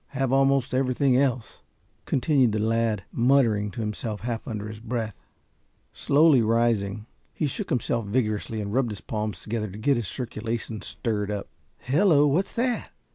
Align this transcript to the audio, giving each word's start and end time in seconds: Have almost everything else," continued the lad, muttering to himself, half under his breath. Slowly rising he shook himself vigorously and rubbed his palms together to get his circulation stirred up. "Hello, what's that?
Have 0.17 0.31
almost 0.33 0.73
everything 0.73 1.15
else," 1.15 1.59
continued 2.05 2.53
the 2.53 2.57
lad, 2.59 3.03
muttering 3.11 3.69
to 3.69 3.81
himself, 3.81 4.21
half 4.21 4.47
under 4.47 4.67
his 4.67 4.79
breath. 4.79 5.13
Slowly 5.93 6.41
rising 6.41 7.05
he 7.35 7.45
shook 7.45 7.69
himself 7.69 8.07
vigorously 8.07 8.61
and 8.61 8.73
rubbed 8.73 8.89
his 8.89 8.99
palms 9.01 9.43
together 9.43 9.69
to 9.69 9.77
get 9.77 9.97
his 9.97 10.07
circulation 10.07 10.81
stirred 10.81 11.29
up. 11.29 11.49
"Hello, 11.81 12.25
what's 12.25 12.53
that? 12.53 12.89